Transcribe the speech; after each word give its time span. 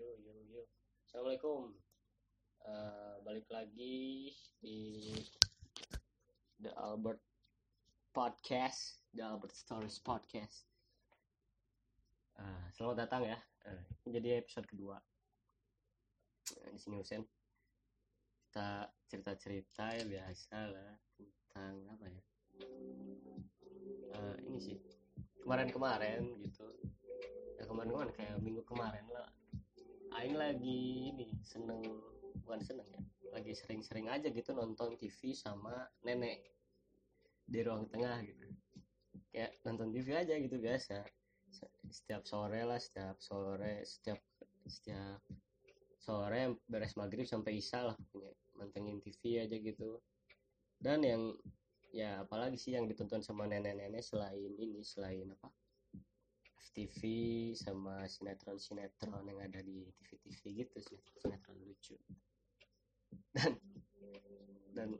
Yo 0.00 0.16
yo 0.16 0.32
yo. 0.48 0.64
Assalamualaikum. 1.04 1.76
Eh, 2.64 3.14
balik 3.20 3.44
lagi 3.52 4.32
di 4.56 5.12
The 6.56 6.72
Albert 6.72 7.20
Podcast, 8.08 8.96
The 9.12 9.20
Albert 9.20 9.52
Stories 9.52 10.00
Podcast. 10.00 10.64
Eh, 12.32 12.64
selamat 12.72 12.96
datang 13.04 13.28
ya. 13.28 13.36
Ini 14.08 14.08
jadi 14.16 14.28
episode 14.40 14.64
kedua. 14.72 14.96
Eh, 16.64 16.72
di 16.72 16.80
sini 16.80 16.96
Husen. 16.96 17.20
Kita 18.48 18.88
cerita-cerita 19.04 20.00
ya 20.00 20.04
biasa 20.08 20.56
lah 20.64 20.96
tentang 21.12 21.76
apa 21.92 22.04
ya? 22.08 22.22
Eh, 24.16 24.36
ini 24.48 24.56
sih 24.64 24.80
kemarin-kemarin 25.44 26.40
gitu. 26.40 26.72
Ya 27.60 27.68
kemarin-kemarin 27.68 28.16
kayak 28.16 28.40
minggu 28.40 28.64
kemarin 28.64 29.04
lah 29.12 29.28
Aing 30.18 30.34
lagi 30.34 31.10
ini 31.14 31.30
seneng 31.46 31.82
bukan 32.42 32.60
seneng 32.62 32.86
ya 32.90 33.00
lagi 33.30 33.54
sering-sering 33.54 34.10
aja 34.10 34.26
gitu 34.26 34.50
nonton 34.50 34.98
TV 34.98 35.30
sama 35.38 35.86
nenek 36.02 36.50
di 37.46 37.62
ruang 37.62 37.86
tengah 37.90 38.18
gitu. 38.26 38.46
Kayak 39.30 39.54
nonton 39.62 39.94
TV 39.94 40.18
aja 40.18 40.34
gitu 40.34 40.58
biasa. 40.58 41.06
Setiap 41.90 42.26
sore 42.26 42.62
lah 42.66 42.78
setiap 42.82 43.18
sore 43.22 43.86
setiap 43.86 44.18
setiap 44.66 45.22
sore 46.02 46.58
beres 46.66 46.98
maghrib 46.98 47.26
sampai 47.26 47.62
isya 47.62 47.94
lah 47.94 47.96
punya 48.10 48.34
mantengin 48.58 48.98
TV 48.98 49.46
aja 49.46 49.54
gitu. 49.54 50.02
Dan 50.82 51.06
yang 51.06 51.22
ya 51.94 52.22
apalagi 52.22 52.58
sih 52.58 52.74
yang 52.74 52.90
ditonton 52.90 53.22
sama 53.22 53.46
nenek-nenek 53.46 54.02
selain 54.02 54.54
ini 54.58 54.82
selain 54.82 55.26
apa 55.34 55.59
FTV 56.60 57.00
sama 57.56 58.04
sinetron-sinetron 58.04 59.24
yang 59.24 59.40
ada 59.40 59.60
di 59.64 59.88
TV-TV 59.96 60.64
gitu 60.64 60.78
sih 60.84 61.00
sinetron 61.18 61.56
lucu. 61.64 61.96
Dan 63.32 63.56
dan 64.76 64.94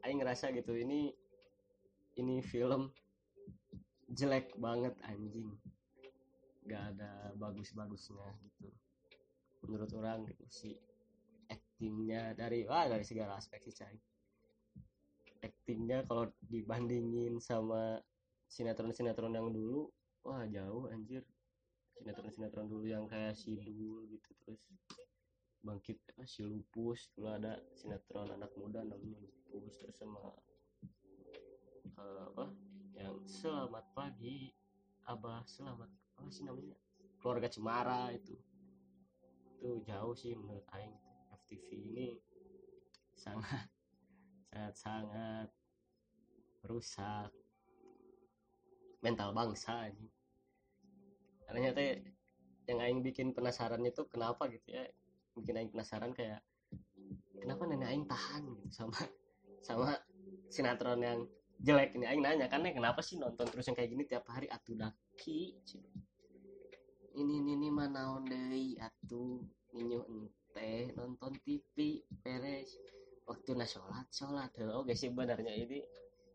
Aing 0.00 0.24
ngerasa 0.24 0.50
gitu 0.56 0.72
ini 0.72 1.12
ini 2.16 2.40
film 2.40 2.88
jelek 4.10 4.56
banget 4.56 4.96
anjing. 5.04 5.52
Gak 6.64 6.96
ada 6.96 7.36
bagus-bagusnya 7.36 8.26
gitu. 8.48 8.72
Menurut 9.68 9.92
orang 9.94 10.24
gitu 10.26 10.44
sih 10.48 10.74
actingnya 11.50 12.32
dari 12.32 12.64
wah 12.64 12.88
dari 12.88 13.04
segala 13.04 13.36
aspek 13.36 13.60
sih 13.68 13.76
cai. 13.76 13.98
Actingnya 15.44 16.04
kalau 16.08 16.28
dibandingin 16.48 17.36
sama 17.40 18.00
sinetron-sinetron 18.50 19.36
yang 19.36 19.52
dulu 19.52 19.88
wah 20.24 20.44
jauh 20.48 20.88
anjir. 20.90 21.24
Sinetron-sinetron 22.00 22.70
dulu 22.70 22.86
yang 22.88 23.04
kayak 23.04 23.36
Sidul 23.36 24.08
gitu 24.08 24.30
terus 24.40 24.72
bangkit 25.60 26.00
ah, 26.16 26.24
si 26.24 26.40
lupus 26.40 27.12
dulu 27.12 27.28
ada 27.28 27.60
sinetron 27.76 28.32
anak 28.32 28.48
muda 28.56 28.80
namanya 28.80 29.20
lupus 29.20 29.76
terus 29.76 30.00
sama 30.00 30.32
eh, 32.00 32.20
apa 32.24 32.48
yang 32.96 33.20
selamat 33.28 33.84
pagi 33.92 34.48
abah 35.04 35.44
selamat 35.44 35.92
apa 36.20 36.28
sih 36.28 36.44
namanya? 36.44 36.76
Keluarga 37.16 37.48
Cemara 37.48 38.12
itu. 38.12 38.36
Itu 39.56 39.80
jauh 39.84 40.12
sih 40.12 40.36
menurut 40.36 40.64
Aing. 40.76 40.92
FTV 41.40 41.68
ini 41.72 42.08
sangat 43.16 43.66
sangat 44.52 44.74
sangat 44.76 45.48
rusak 46.68 47.32
mental 49.00 49.32
bangsa 49.32 49.88
ini 49.88 50.08
karena 51.48 51.74
teh 51.74 52.04
yang 52.70 52.78
aing 52.78 53.00
bikin 53.02 53.34
penasaran 53.34 53.82
itu 53.82 54.06
kenapa 54.06 54.46
gitu 54.46 54.70
ya 54.70 54.86
bikin 55.34 55.58
aing 55.58 55.70
penasaran 55.74 56.14
kayak 56.14 56.44
kenapa 57.40 57.62
nenek 57.66 57.88
aing 57.90 58.06
tahan 58.06 58.42
gitu 58.46 58.70
sama 58.70 59.00
sama 59.60 59.98
sinetron 60.50 61.00
yang 61.00 61.20
jelek 61.60 61.92
ini. 61.96 62.04
Aing 62.08 62.22
nanya 62.24 62.48
kan 62.48 62.64
kenapa 62.64 63.04
sih 63.04 63.20
nonton 63.20 63.46
terus 63.48 63.68
yang 63.68 63.76
kayak 63.76 63.90
gini 63.92 64.04
tiap 64.08 64.24
hari? 64.28 64.48
Atuh 64.48 64.76
daki 64.76 65.54
ini 67.20 67.42
ini 67.42 67.58
ini 67.58 67.68
mana 67.68 68.16
ondei 68.16 68.78
atuh 68.78 69.44
ninyu 69.76 70.00
ente 70.08 70.94
nonton 70.96 71.34
TV 71.44 72.00
beres 72.24 72.78
waktu 73.28 73.52
na 73.54 73.66
sholat 73.68 74.08
sholat. 74.10 74.50
Oke 74.72 74.96
sih 74.96 75.12
sebenarnya 75.12 75.52
ini 75.52 75.84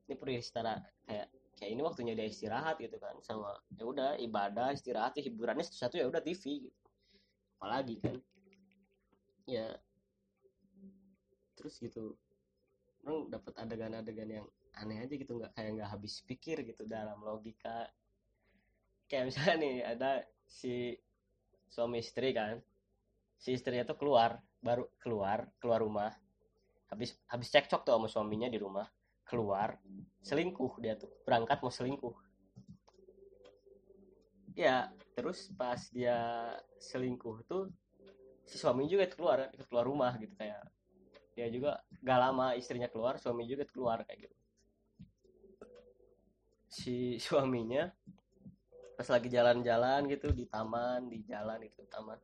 ini 0.06 0.14
perlu 0.14 0.38
setara 0.38 0.78
kayak 1.10 1.28
kayak 1.56 1.72
ini 1.72 1.82
waktunya 1.82 2.14
dia 2.14 2.28
istirahat 2.28 2.76
gitu 2.84 3.00
kan 3.00 3.16
sama 3.24 3.56
ya 3.72 3.88
udah 3.88 4.20
ibadah 4.20 4.76
istirahat 4.76 5.16
ya 5.16 5.24
hiburannya 5.24 5.64
satu-satu 5.64 5.96
ya 6.04 6.06
udah 6.12 6.20
TV 6.20 6.68
gitu. 6.68 6.80
Apalagi 7.56 7.96
kan. 8.04 8.16
Ya. 9.48 9.80
Terus 11.56 11.80
gitu. 11.80 12.20
Orang 13.08 13.32
dapat 13.32 13.56
adegan-adegan 13.56 14.30
yang 14.30 14.46
aneh 14.76 15.08
aja 15.08 15.16
gitu 15.16 15.40
nggak 15.40 15.56
kayak 15.56 15.80
nggak 15.80 15.90
habis 15.96 16.20
pikir 16.28 16.68
gitu 16.68 16.84
dalam 16.84 17.24
logika. 17.24 17.88
Kayak 19.08 19.32
misalnya 19.32 19.56
nih 19.64 19.76
ada 19.88 20.12
si 20.44 20.92
suami 21.72 22.04
istri 22.04 22.36
kan. 22.36 22.60
Si 23.40 23.56
istrinya 23.56 23.88
tuh 23.88 23.96
keluar 23.96 24.44
baru 24.60 24.92
keluar 25.00 25.48
keluar 25.64 25.80
rumah. 25.80 26.12
Habis 26.92 27.16
habis 27.32 27.48
cekcok 27.48 27.88
tuh 27.88 27.96
sama 27.96 28.08
suaminya 28.12 28.52
di 28.52 28.60
rumah 28.60 28.86
keluar 29.26 29.82
selingkuh 30.22 30.78
dia 30.82 30.98
tuh 30.98 31.10
berangkat 31.26 31.62
mau 31.62 31.74
selingkuh. 31.74 32.16
Ya 34.56 34.90
terus 35.18 35.52
pas 35.54 35.82
dia 35.92 36.50
selingkuh 36.80 37.44
tuh 37.50 37.70
si 38.46 38.56
suami 38.62 38.86
juga 38.86 39.10
keluar 39.10 39.50
ikut 39.52 39.68
keluar 39.68 39.86
rumah 39.90 40.14
gitu 40.22 40.32
kayak 40.38 40.62
dia 41.36 41.52
juga 41.52 41.84
gak 42.00 42.20
lama 42.22 42.56
istrinya 42.56 42.88
keluar 42.88 43.20
suami 43.20 43.44
juga 43.50 43.68
keluar 43.68 44.06
kayak 44.08 44.30
gitu. 44.30 44.38
Si 46.70 46.96
suaminya 47.26 47.90
pas 48.96 49.12
lagi 49.12 49.28
jalan-jalan 49.28 50.08
gitu 50.08 50.32
di 50.32 50.48
taman 50.48 51.12
di 51.12 51.26
jalan 51.28 51.60
itu 51.66 51.84
taman. 51.92 52.18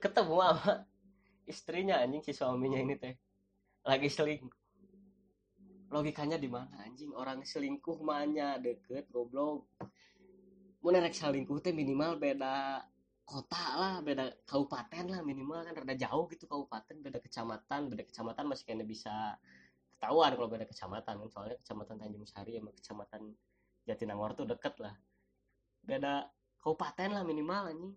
Ketemu 0.00 0.36
sama 0.40 0.72
istrinya 1.52 2.00
anjing 2.00 2.24
si 2.24 2.32
suaminya 2.32 2.80
ini 2.80 2.96
teh. 2.96 3.14
Lagi 3.84 4.08
selingkuh 4.08 4.63
logikanya 5.94 6.34
di 6.34 6.50
mana? 6.50 6.82
Anjing 6.82 7.14
orang 7.14 7.46
selingkuh 7.46 8.02
mahnya 8.02 8.58
deket 8.58 9.06
goblok. 9.14 9.70
Mau 10.82 10.90
nerek 10.90 11.14
selingkuh 11.14 11.62
teh 11.62 11.70
minimal 11.70 12.18
beda 12.18 12.82
kota 13.24 13.64
lah 13.78 13.94
beda 14.04 14.44
kabupaten 14.44 15.08
lah 15.08 15.24
minimal 15.24 15.64
kan 15.64 15.72
rada 15.72 15.96
jauh 15.96 16.28
gitu 16.28 16.44
kabupaten 16.44 17.00
beda 17.00 17.24
kecamatan 17.24 17.88
beda 17.88 18.04
kecamatan 18.04 18.44
masih 18.44 18.68
kayaknya 18.68 18.84
bisa 18.84 19.14
ketahuan 19.96 20.36
kalau 20.36 20.50
beda 20.50 20.66
kecamatan 20.66 21.14
kan. 21.22 21.28
Soalnya 21.30 21.56
kecamatan 21.62 21.96
Tanjung 22.02 22.26
Sari 22.26 22.58
sama 22.58 22.70
kecamatan 22.74 23.22
Jatinangor 23.86 24.34
tuh 24.34 24.44
deket 24.50 24.74
lah. 24.82 24.98
Beda 25.80 26.26
kabupaten 26.58 27.14
lah 27.14 27.22
minimal 27.22 27.70
anjing. 27.70 27.94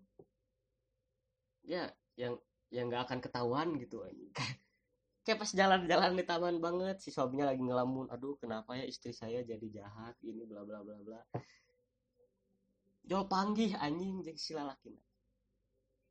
Ya 1.66 1.90
yang 2.14 2.38
yang 2.72 2.88
nggak 2.88 3.10
akan 3.10 3.18
ketahuan 3.20 3.68
gitu 3.80 4.04
anjing 4.04 4.32
kayak 5.24 5.38
pas 5.44 5.50
jalan-jalan 5.52 6.12
di 6.16 6.24
taman 6.24 6.56
banget 6.58 6.96
si 7.04 7.12
suaminya 7.12 7.52
lagi 7.52 7.60
ngelamun 7.60 8.08
aduh 8.08 8.38
kenapa 8.40 8.74
ya 8.78 8.84
istri 8.88 9.12
saya 9.12 9.44
jadi 9.44 9.66
jahat 9.82 10.16
ini 10.24 10.44
bla 10.48 10.64
bla 10.64 10.80
bla 10.80 10.96
bla. 11.04 11.20
Jol 13.08 13.24
panggih 13.24 13.72
anjing 13.76 14.20
jeng 14.20 14.36
si 14.36 14.52
lalakin 14.52 14.96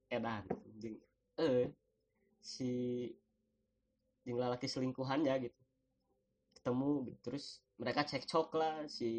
edan 0.10 0.44
jeng 0.80 0.98
eh 1.38 1.70
si 2.42 2.72
jeng 4.26 4.38
lalaki 4.40 4.66
selingkuhannya 4.66 5.34
gitu. 5.50 5.62
Ketemu 6.58 7.16
terus 7.22 7.62
mereka 7.78 8.02
cekcok 8.04 8.50
lah 8.58 8.76
si 8.90 9.12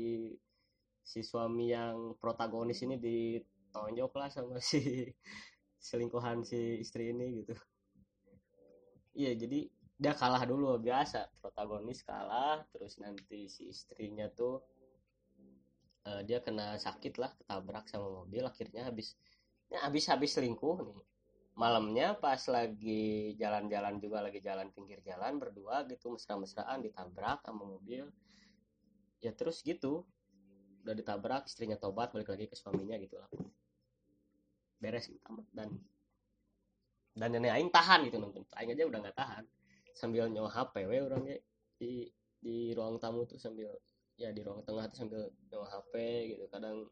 si 1.07 1.25
suami 1.25 1.73
yang 1.73 2.19
protagonis 2.21 2.85
ini 2.85 3.01
ditonjok 3.01 4.13
lah 4.19 4.29
sama 4.29 4.61
si 4.61 5.09
selingkuhan 5.89 6.45
si 6.45 6.83
istri 6.83 7.15
ini 7.15 7.45
gitu. 7.45 7.55
Iya 9.17 9.35
jadi 9.35 9.67
dia 9.99 10.15
kalah 10.15 10.47
dulu 10.47 10.79
biasa. 10.79 11.27
Protagonis 11.43 12.07
kalah 12.07 12.63
terus 12.71 13.03
nanti 13.03 13.51
si 13.51 13.75
istrinya 13.75 14.31
tuh 14.31 14.63
uh, 16.07 16.23
dia 16.23 16.39
kena 16.39 16.79
sakit 16.79 17.19
lah 17.19 17.35
ketabrak 17.35 17.91
sama 17.91 18.23
mobil 18.23 18.47
akhirnya 18.47 18.87
habis 18.87 19.19
ya 19.67 19.83
habis 19.83 20.07
habis 20.07 20.39
selingkuh 20.39 20.87
nih. 20.87 21.03
Malamnya 21.59 22.15
pas 22.15 22.39
lagi 22.47 23.35
jalan-jalan 23.35 23.99
juga 23.99 24.23
lagi 24.23 24.39
jalan 24.39 24.71
pinggir 24.71 25.03
jalan 25.03 25.43
berdua 25.43 25.83
gitu 25.91 26.15
mesra-mesraan 26.15 26.87
ditabrak 26.87 27.43
sama 27.43 27.67
mobil. 27.67 28.07
Ya 29.19 29.35
terus 29.35 29.67
gitu 29.67 30.07
udah 30.87 30.95
ditabrak 30.95 31.51
istrinya 31.51 31.75
tobat 31.75 32.15
balik 32.15 32.31
lagi 32.31 32.47
ke 32.47 32.55
suaminya 32.55 32.95
gitu 33.03 33.19
lah. 33.19 33.27
Beres 34.79 35.11
gitu 35.11 35.19
dan 35.51 35.75
dan 37.19 37.35
nenek 37.35 37.51
aing 37.51 37.75
tahan 37.75 38.07
gitu 38.07 38.23
nonton. 38.23 38.47
Aing 38.55 38.79
aja 38.79 38.87
udah 38.87 39.03
nggak 39.03 39.19
tahan 39.19 39.43
sambil 39.99 40.31
nyawa 40.31 40.47
HP 40.47 40.87
we 40.87 41.03
orangnya. 41.03 41.37
Di 41.75 42.07
di 42.39 42.71
ruang 42.79 43.03
tamu 43.03 43.27
tuh 43.27 43.35
sambil 43.35 43.75
ya 44.15 44.31
di 44.31 44.47
ruang 44.47 44.63
tengah 44.63 44.87
tuh 44.87 44.99
sambil 45.03 45.27
nyawa 45.51 45.67
HP 45.67 45.95
gitu. 46.35 46.47
Kadang 46.47 46.87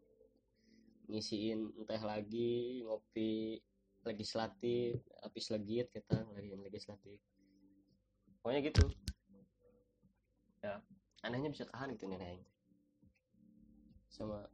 ngisiin 1.07 1.87
teh 1.87 2.03
lagi 2.03 2.83
ngopi 2.83 3.63
legislatif 4.03 4.99
habis 5.23 5.47
legit 5.55 5.87
kita 5.95 6.27
lagi 6.35 6.51
legislatif. 6.59 7.23
Pokoknya 8.43 8.61
gitu. 8.67 8.85
Ya 10.67 10.83
anehnya 11.23 11.51
bisa 11.51 11.67
tahan 11.71 11.95
gitu 11.95 12.11
nenek 12.11 12.43
sama 14.17 14.49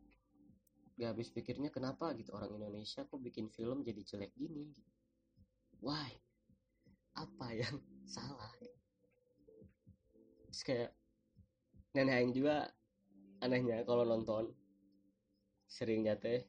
gak 0.99 1.15
habis 1.15 1.31
pikirnya 1.31 1.71
kenapa 1.71 2.11
gitu 2.19 2.35
orang 2.35 2.59
Indonesia 2.59 3.07
kok 3.07 3.23
bikin 3.23 3.47
film 3.47 3.87
jadi 3.87 4.03
jelek 4.03 4.35
gini? 4.35 4.75
Why? 5.79 6.11
Apa 7.15 7.55
yang 7.55 7.79
salah 8.07 8.51
terus 10.53 10.63
kayak 10.69 10.91
nenek 11.97 12.15
Aing 12.17 12.33
juga 12.37 12.69
anehnya 13.41 13.85
kalau 13.89 14.05
nonton 14.05 14.53
seringnya 15.69 16.17
teh 16.21 16.45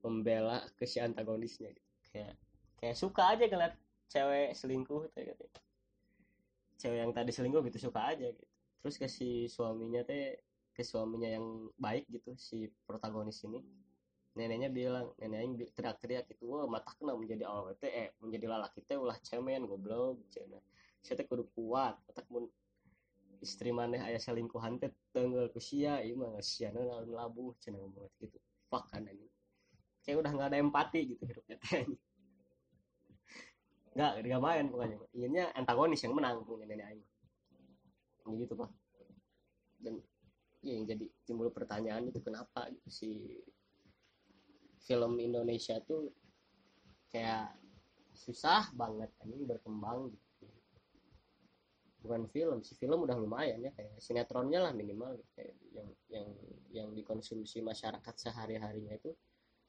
membela 0.00 0.64
ke 0.78 0.88
si 0.88 0.98
antagonisnya 1.02 1.68
gitu. 1.68 1.90
kayak 2.12 2.34
kayak 2.80 2.96
suka 2.96 3.36
aja 3.36 3.44
ngeliat 3.44 3.74
cewek 4.08 4.56
selingkuh 4.56 5.04
teh 5.12 5.28
gitu. 5.28 5.44
cewek 6.80 6.98
yang 7.04 7.12
tadi 7.12 7.30
selingkuh 7.34 7.60
gitu 7.68 7.90
suka 7.90 8.16
aja 8.16 8.32
gitu 8.32 8.44
terus 8.80 8.96
ke 8.96 9.06
si 9.10 9.50
suaminya 9.50 10.00
teh 10.06 10.38
ke 10.72 10.86
suaminya 10.86 11.28
yang 11.28 11.68
baik 11.76 12.06
gitu 12.08 12.32
si 12.38 12.70
protagonis 12.86 13.42
ini 13.44 13.60
neneknya 14.38 14.70
bilang 14.70 15.10
nenek 15.18 15.38
yang 15.42 15.52
teriak-teriak 15.74 16.24
gitu 16.30 16.54
wah 16.54 16.70
mata 16.70 16.94
kena 16.94 17.18
menjadi 17.18 17.50
teh 17.82 17.90
eh 17.90 18.08
menjadi 18.22 18.46
lalaki 18.46 18.78
teh 18.86 18.94
ulah 18.94 19.18
cemen 19.18 19.66
goblok 19.66 20.22
cina 20.30 20.62
saya 21.02 21.18
teh 21.18 21.26
kudu 21.26 21.50
kuat 21.58 21.98
mata 22.06 22.22
mun 22.30 22.46
istri 23.42 23.74
maneh 23.74 23.98
ayah 24.02 24.22
selingkuhan 24.22 24.78
teh 24.78 24.94
tenggal 25.10 25.50
ku 25.50 25.58
sia 25.58 25.98
ieu 26.06 26.14
mah 26.14 26.38
sia 26.38 26.70
naon 26.70 27.10
labuh 27.10 27.54
cina 27.58 27.78
ngomong 27.78 28.10
gitu. 28.22 28.38
Fuck 28.70 28.94
kan 28.94 29.06
ini 29.06 29.26
kayak 30.06 30.24
udah 30.24 30.32
nggak 30.32 30.48
ada 30.54 30.58
empati 30.62 31.00
gitu 31.14 31.22
hidupnya 31.26 31.58
teh 31.58 31.84
nggak 33.98 34.12
nggak 34.22 34.42
main 34.42 34.64
pokoknya 34.70 34.96
inginnya 35.10 35.44
antagonis 35.58 36.02
yang 36.06 36.14
menang 36.14 36.46
punya 36.46 36.70
nenek 36.70 36.86
aing. 36.94 37.06
Gitu 38.38 38.54
pak. 38.54 38.70
Dan 39.82 39.98
ya 40.62 40.74
yang 40.74 40.86
jadi 40.86 41.06
timbul 41.26 41.50
pertanyaan 41.54 42.10
itu 42.10 42.18
kenapa 42.22 42.66
gitu 42.70 42.88
si 42.90 43.10
film 44.88 45.20
Indonesia 45.20 45.76
tuh 45.84 46.08
kayak 47.12 47.52
susah 48.16 48.72
banget 48.72 49.12
ini 49.28 49.44
berkembang 49.44 50.08
gitu 50.08 50.48
bukan 52.00 52.24
film 52.32 52.64
si 52.64 52.72
film 52.80 53.04
udah 53.04 53.20
lumayan 53.20 53.60
ya 53.60 53.72
kayak 53.76 54.00
sinetronnya 54.00 54.64
lah 54.64 54.72
minimal 54.72 55.12
gitu. 55.20 55.30
kayak 55.36 55.54
yang 55.76 55.88
yang 56.08 56.28
yang 56.72 56.88
dikonsumsi 56.96 57.60
masyarakat 57.60 58.14
sehari 58.16 58.56
harinya 58.56 58.96
itu 58.96 59.12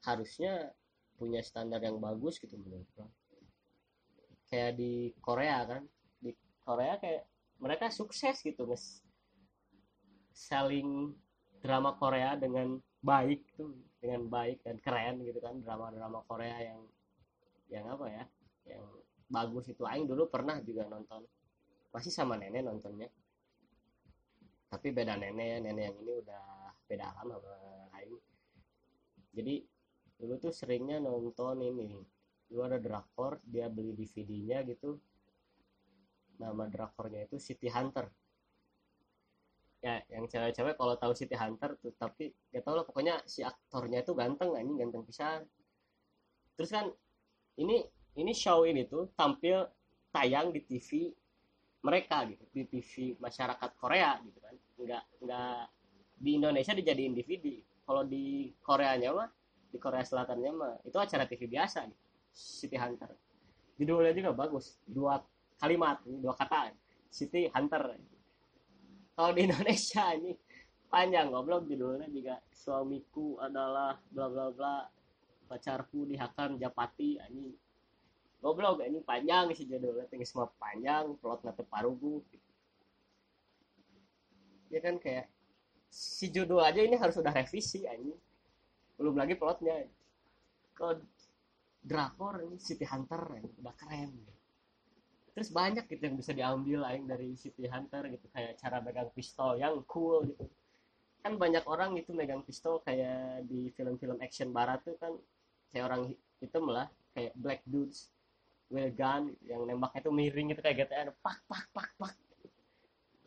harusnya 0.08 0.72
punya 1.20 1.44
standar 1.44 1.84
yang 1.84 2.00
bagus 2.00 2.40
gitu 2.40 2.56
menurut 2.56 2.88
kayak 4.48 4.80
di 4.80 5.12
Korea 5.20 5.68
kan 5.68 5.82
di 6.16 6.32
Korea 6.64 6.96
kayak 6.96 7.28
mereka 7.60 7.92
sukses 7.92 8.40
gitu 8.40 8.64
mas 8.64 9.04
selling 10.32 11.12
drama 11.60 11.92
Korea 12.00 12.40
dengan 12.40 12.80
baik 13.04 13.44
tuh 13.52 13.76
dengan 14.00 14.24
baik 14.32 14.64
dan 14.64 14.80
keren 14.80 15.20
gitu 15.20 15.38
kan 15.44 15.60
drama-drama 15.60 16.24
Korea 16.24 16.56
yang 16.72 16.80
yang 17.68 17.84
apa 17.86 18.06
ya 18.08 18.24
yang 18.66 18.84
bagus 19.28 19.68
itu. 19.70 19.84
Aing 19.84 20.08
dulu 20.08 20.26
pernah 20.26 20.58
juga 20.64 20.88
nonton. 20.88 21.22
Masih 21.92 22.10
sama 22.10 22.40
nenek 22.40 22.64
nontonnya. 22.64 23.06
Tapi 24.72 24.88
beda 24.90 25.20
nenek 25.20 25.62
nenek 25.62 25.84
yang 25.92 25.96
ini 26.00 26.12
udah 26.24 26.44
beda 26.88 27.04
alam 27.14 27.36
sama 27.36 27.54
Aing. 28.00 28.18
Jadi 29.36 29.54
dulu 30.16 30.34
tuh 30.40 30.52
seringnya 30.52 30.98
nonton 30.98 31.60
ini. 31.60 32.00
Dulu 32.50 32.60
ada 32.66 32.80
drakor 32.82 33.38
dia 33.46 33.70
beli 33.70 33.94
DVD-nya 33.94 34.66
gitu. 34.66 34.98
Nama 36.40 36.66
drakornya 36.72 37.28
itu 37.28 37.36
City 37.36 37.68
Hunter 37.68 38.08
ya 39.80 39.96
yang 40.12 40.28
cewek-cewek 40.28 40.76
kalau 40.76 40.94
tahu 41.00 41.16
City 41.16 41.32
Hunter 41.32 41.72
tuh 41.80 41.96
tapi 41.96 42.28
gak 42.52 42.68
tau 42.68 42.76
lah 42.76 42.84
pokoknya 42.84 43.24
si 43.24 43.40
aktornya 43.40 44.04
itu 44.04 44.12
ganteng 44.12 44.52
ini 44.60 44.76
ganteng 44.76 45.04
pisan. 45.08 45.40
Terus 46.56 46.70
kan 46.70 46.86
ini 47.56 47.80
ini 48.20 48.32
show 48.36 48.68
ini 48.68 48.84
tuh 48.84 49.08
tampil 49.16 49.64
tayang 50.12 50.52
di 50.52 50.60
TV 50.68 51.08
mereka 51.80 52.28
gitu 52.28 52.44
di 52.52 52.68
TV 52.68 53.16
masyarakat 53.16 53.70
Korea 53.80 54.20
gitu 54.20 54.38
kan. 54.44 54.54
Nggak 54.76 55.02
nggak 55.24 55.60
di 56.20 56.30
Indonesia 56.36 56.76
dijadiin 56.76 57.16
DVD 57.16 57.46
kalau 57.88 58.04
di 58.04 58.52
Koreanya 58.60 59.16
mah 59.16 59.28
di 59.72 59.80
Korea 59.80 60.04
Selatannya 60.04 60.50
mah 60.52 60.74
itu 60.84 60.98
acara 61.00 61.24
TV 61.24 61.48
biasa 61.48 61.88
gitu 61.88 62.04
City 62.36 62.76
Hunter. 62.76 63.08
Judulnya 63.80 64.12
juga 64.12 64.36
bagus 64.36 64.76
dua 64.84 65.24
kalimat 65.56 66.04
dua 66.04 66.36
kata 66.36 66.76
City 67.08 67.48
Hunter 67.48 67.96
kalau 69.20 69.36
di 69.36 69.44
Indonesia 69.52 70.16
ini 70.16 70.32
panjang 70.88 71.28
goblok 71.28 71.68
judulnya 71.68 72.08
juga 72.08 72.40
suamiku 72.56 73.36
adalah 73.36 74.00
bla 74.08 74.32
bla 74.32 74.48
bla 74.48 74.88
pacarku 75.44 76.08
dihakan 76.08 76.56
Japati 76.56 77.20
ini 77.28 77.52
goblok 78.40 78.80
ini 78.80 79.04
panjang 79.04 79.52
sih 79.52 79.68
judulnya 79.68 80.08
tinggi 80.08 80.24
semua 80.24 80.48
panjang 80.56 81.12
plot 81.20 81.44
nanti 81.44 81.68
parugu 81.68 82.24
ya 84.72 84.80
kan 84.80 84.96
kayak 84.96 85.28
si 85.92 86.32
judul 86.32 86.64
aja 86.64 86.80
ini 86.80 86.96
harus 86.96 87.20
udah 87.20 87.34
revisi 87.34 87.84
ini 87.84 88.14
belum 88.94 89.18
lagi 89.18 89.34
plotnya. 89.34 89.80
Kalau 90.76 91.02
drakor 91.82 92.44
ini 92.46 92.56
City 92.60 92.86
Hunter 92.86 93.40
ini 93.40 93.50
udah 93.58 93.74
keren 93.74 94.12
terus 95.40 95.56
banyak 95.56 95.88
gitu 95.88 96.04
yang 96.04 96.20
bisa 96.20 96.36
diambil 96.36 96.84
lain 96.84 97.08
dari 97.08 97.32
City 97.32 97.64
Hunter 97.64 98.12
gitu 98.12 98.28
kayak 98.28 98.60
cara 98.60 98.76
megang 98.84 99.08
pistol 99.16 99.56
yang 99.56 99.80
cool 99.88 100.28
gitu. 100.28 100.44
Kan 101.24 101.40
banyak 101.40 101.64
orang 101.64 101.96
itu 101.96 102.12
megang 102.12 102.44
pistol 102.44 102.84
kayak 102.84 103.48
di 103.48 103.72
film-film 103.72 104.20
action 104.20 104.52
barat 104.52 104.84
tuh 104.84 105.00
kan 105.00 105.16
kayak 105.72 105.88
orang 105.88 106.12
hitam 106.44 106.68
lah 106.68 106.92
kayak 107.16 107.32
black 107.40 107.64
dudes 107.64 108.12
with 108.68 108.92
gun 109.00 109.32
yang 109.48 109.64
nembaknya 109.64 110.04
tuh 110.04 110.12
miring 110.12 110.52
gitu 110.52 110.60
kayak 110.60 110.84
gitu 110.84 110.92
ada 110.92 111.12
pak 111.24 111.40
pak 111.48 111.64
pak 111.72 111.88
pak. 111.96 112.12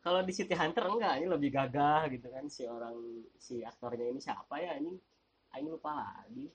Kalau 0.06 0.22
di 0.22 0.34
City 0.38 0.54
Hunter 0.54 0.86
enggak 0.86 1.18
ini 1.18 1.26
lebih 1.26 1.50
gagah 1.50 2.14
gitu 2.14 2.30
kan 2.30 2.46
si 2.46 2.70
orang 2.70 3.26
si 3.42 3.66
aktornya 3.66 4.06
ini 4.06 4.22
siapa 4.22 4.62
ya 4.62 4.78
ini? 4.78 4.94
Ini 5.58 5.66
lupa 5.66 5.98
lagi. 5.98 6.46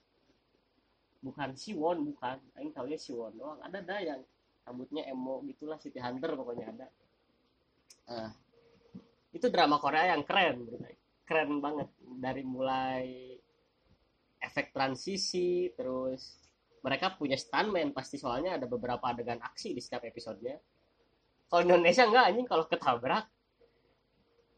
Bukan 1.19 1.59
si 1.59 1.75
Won 1.75 2.15
bukan. 2.15 2.39
Ini 2.62 2.71
tahu 2.71 2.95
ya 2.95 2.99
si 3.00 3.11
Won 3.11 3.35
doang. 3.35 3.59
Ada 3.59 3.83
ada 3.83 3.99
yang 3.99 4.23
rambutnya 4.69 5.09
emo 5.09 5.41
gitulah 5.49 5.81
City 5.81 5.97
Hunter 5.97 6.37
pokoknya 6.37 6.67
ada. 6.69 6.87
Uh, 8.09 8.31
itu 9.33 9.49
drama 9.49 9.81
Korea 9.81 10.13
yang 10.13 10.29
keren 10.29 10.69
keren 11.25 11.65
banget. 11.65 11.89
Dari 12.21 12.45
mulai 12.45 13.33
efek 14.39 14.77
transisi 14.77 15.73
terus 15.73 16.37
mereka 16.85 17.17
punya 17.17 17.41
stuntman 17.41 17.91
pasti 17.97 18.21
soalnya 18.21 18.61
ada 18.61 18.69
beberapa 18.69 19.03
adegan 19.09 19.41
aksi 19.41 19.73
di 19.73 19.81
setiap 19.81 20.05
episodenya. 20.05 20.61
Kalau 21.49 21.65
Indonesia 21.65 22.05
enggak 22.05 22.29
anjing 22.29 22.47
kalau 22.47 22.65
ketabrak 22.69 23.25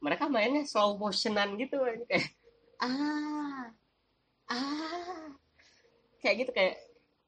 mereka 0.01 0.27
mainnya 0.27 0.67
slow 0.67 0.97
motionan 0.97 1.55
gitu 1.61 1.77
kayak 2.09 2.33
ah 2.81 3.69
ah 4.49 5.29
kayak 6.19 6.37
gitu 6.45 6.51
kayak 6.57 6.75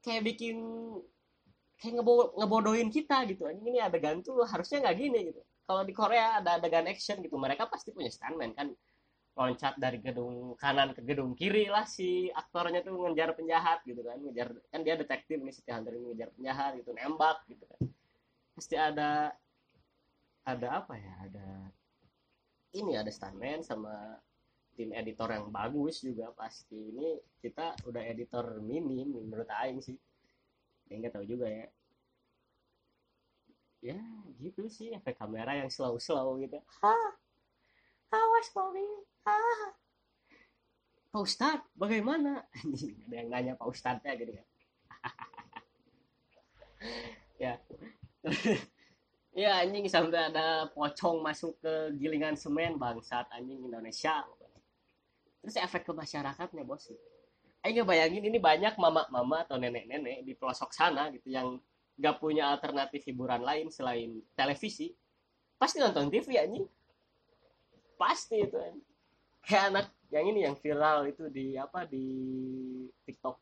kayak 0.03 0.23
bikin 0.25 0.59
kayak 1.83 1.99
ngebo 1.99 2.39
ngebodohin 2.39 2.95
kita 2.95 3.27
gitu. 3.27 3.51
Anjing 3.51 3.75
ini 3.75 3.83
adegan 3.83 4.23
tuh 4.23 4.47
harusnya 4.47 4.87
nggak 4.87 4.97
gini 5.03 5.19
gitu. 5.35 5.43
Kalau 5.67 5.83
di 5.83 5.91
Korea 5.91 6.39
ada 6.39 6.63
adegan 6.63 6.87
action 6.87 7.19
gitu 7.19 7.35
mereka 7.35 7.67
pasti 7.67 7.91
punya 7.91 8.07
stuntman 8.07 8.55
kan. 8.55 8.71
Loncat 9.33 9.81
dari 9.81 9.99
gedung 9.99 10.55
kanan 10.61 10.93
ke 10.93 11.03
gedung 11.03 11.33
kiri 11.33 11.65
lah 11.67 11.89
si 11.89 12.29
aktornya 12.31 12.85
tuh 12.87 12.95
ngejar 12.95 13.35
penjahat 13.35 13.83
gitu 13.83 13.99
kan. 14.07 14.23
Ngejar 14.23 14.55
kan 14.71 14.81
dia 14.87 14.95
detektif 14.95 15.43
nih 15.43 15.51
si 15.51 15.67
Hunter 15.67 15.99
ini 15.99 16.15
ngejar 16.15 16.31
penjahat 16.39 16.71
gitu 16.79 16.91
nembak 16.95 17.43
gitu 17.51 17.65
kan. 17.67 17.81
Pasti 18.55 18.77
ada 18.79 19.35
ada 20.47 20.69
apa 20.71 20.95
ya 20.95 21.15
ada 21.27 21.49
ini 22.79 22.95
ada 22.95 23.11
stuntman 23.11 23.67
sama 23.67 24.23
tim 24.79 24.95
editor 24.95 25.35
yang 25.35 25.51
bagus 25.51 25.99
juga 25.99 26.31
pasti. 26.31 26.79
Ini 26.79 27.19
kita 27.43 27.75
udah 27.91 28.03
editor 28.07 28.63
minim 28.63 29.11
menurut 29.19 29.51
Aing 29.51 29.83
sih 29.83 29.99
ya 30.93 31.01
nggak 31.01 31.15
tahu 31.17 31.25
juga 31.25 31.49
ya. 31.49 31.67
Ya 33.83 33.99
gitu 34.39 34.69
sih 34.69 34.93
efek 34.93 35.17
kamera 35.17 35.57
yang 35.57 35.73
slow 35.73 35.97
slow 35.99 36.39
gitu 36.39 36.61
ha 36.85 36.95
awas 38.13 38.49
mami 38.55 38.85
ha 39.25 39.41
Pak 41.13 41.21
Ustad 41.21 41.61
bagaimana? 41.77 42.45
Ada 43.09 43.15
yang 43.21 43.29
nanya 43.29 43.53
Pak 43.57 43.69
Ustadnya 43.69 44.13
gitu 44.17 44.33
kan 44.33 44.47
ya. 47.41 47.57
Ya 49.33 49.65
anjing 49.65 49.89
sampai 49.89 50.29
ada 50.29 50.69
pocong 50.77 51.25
masuk 51.25 51.57
ke 51.65 51.97
gilingan 51.97 52.37
semen 52.37 52.77
bangsat 52.77 53.25
anjing 53.33 53.65
Indonesia. 53.65 54.29
Terus 55.41 55.57
efek 55.57 55.89
ke 55.89 55.93
masyarakatnya 55.97 56.69
bos 56.69 56.93
Ayo 57.63 57.87
bayangin 57.87 58.27
ini 58.27 58.43
banyak 58.43 58.75
mama-mama 58.75 59.47
atau 59.47 59.55
nenek-nenek 59.55 60.27
di 60.27 60.35
pelosok 60.35 60.75
sana 60.75 61.15
gitu 61.15 61.31
yang 61.31 61.63
gak 61.95 62.19
punya 62.19 62.51
alternatif 62.51 63.07
hiburan 63.07 63.47
lain 63.47 63.71
selain 63.71 64.19
televisi. 64.35 64.91
Pasti 65.55 65.79
nonton 65.79 66.11
TV 66.11 66.43
anjing. 66.43 66.67
Pasti 67.95 68.43
itu 68.43 68.59
kayak 69.47 69.65
anak 69.71 69.87
yang 70.11 70.27
ini 70.27 70.41
yang 70.43 70.59
viral 70.59 71.07
itu 71.07 71.31
di 71.31 71.55
apa 71.55 71.87
di 71.87 72.07
TikTok. 73.07 73.39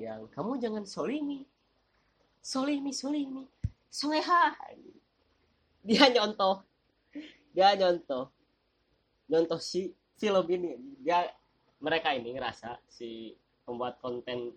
Yang 0.00 0.32
kamu 0.32 0.52
jangan 0.56 0.84
solimi. 0.88 1.44
Solimi 2.40 2.96
solimi. 2.96 3.44
Soleha. 3.92 4.56
Dia 5.84 6.08
nyontoh. 6.08 6.64
Dia 7.52 7.76
nyontoh. 7.76 8.32
Nyontoh 9.28 9.60
si 9.60 9.92
film 10.16 10.48
ini. 10.48 10.80
Dia 11.04 11.28
mereka 11.82 12.14
ini 12.14 12.36
ngerasa 12.36 12.78
si 12.86 13.34
pembuat 13.64 13.98
konten 13.98 14.52